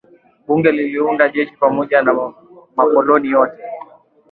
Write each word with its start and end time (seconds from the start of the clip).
Bunge 0.47 0.71
liliunda 0.71 1.29
jeshi 1.33 1.51
la 1.53 1.57
pamoja 1.59 2.01
la 2.01 2.33
makoloni 2.75 3.29
yote 3.31 3.63